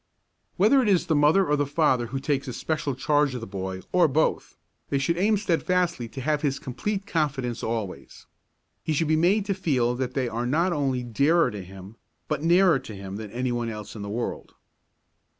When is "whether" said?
0.57-0.81